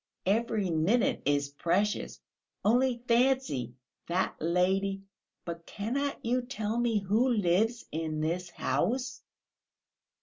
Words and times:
Every 0.25 0.71
minute 0.71 1.21
is 1.25 1.49
precious.... 1.49 2.19
Only 2.65 3.03
fancy, 3.07 3.75
that 4.07 4.35
lady... 4.41 5.03
but 5.45 5.67
cannot 5.67 6.25
you 6.25 6.41
tell 6.41 6.79
me 6.79 6.97
who 6.97 7.29
lives 7.29 7.85
in 7.91 8.19
this 8.19 8.49
house?" 8.49 9.21